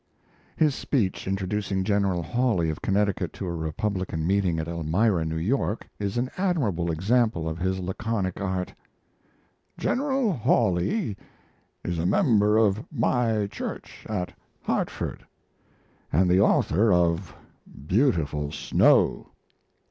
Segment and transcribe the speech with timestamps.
[0.55, 5.87] His speech introducing General Hawley of Connecticut to a Republican meeting at Elmira, New York,
[5.99, 8.73] is an admirable example of his laconic art:
[9.77, 11.17] "General Hawley
[11.83, 14.33] is a member of my church at
[14.63, 15.23] Hartford,
[16.11, 17.35] and the author of
[17.85, 19.27] 'Beautiful Snow.'